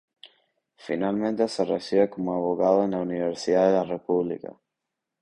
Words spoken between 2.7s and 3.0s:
en la